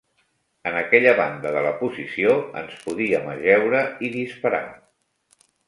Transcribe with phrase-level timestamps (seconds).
[0.69, 4.67] En aquella banda de la posició ens podíem ajeure i disparar.